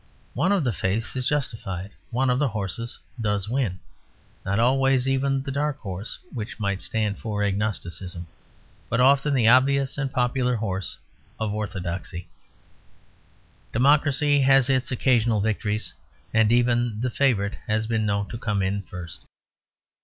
One 0.33 0.51
of 0.51 0.63
the 0.63 0.73
faiths 0.73 1.15
is 1.15 1.27
justified; 1.27 1.91
one 2.09 2.31
of 2.31 2.39
the 2.39 2.47
horses 2.47 2.97
does 3.21 3.47
win; 3.47 3.79
not 4.43 4.57
always 4.57 5.07
even 5.07 5.43
the 5.43 5.51
dark 5.51 5.77
horse 5.77 6.17
which 6.33 6.59
might 6.59 6.81
stand 6.81 7.19
for 7.19 7.43
Agnosticism, 7.43 8.25
but 8.89 8.99
often 8.99 9.35
the 9.35 9.47
obvious 9.47 9.99
and 9.99 10.11
popular 10.11 10.55
horse 10.55 10.97
of 11.39 11.53
Orthodoxy. 11.53 12.27
Democracy 13.71 14.41
has 14.41 14.71
its 14.71 14.91
occasional 14.91 15.39
victories; 15.39 15.93
and 16.33 16.51
even 16.51 16.99
the 17.01 17.11
Favourite 17.11 17.53
has 17.67 17.85
been 17.85 18.03
known 18.03 18.27
to 18.29 18.39
come 18.39 18.63
in 18.63 18.81
first. 18.81 19.27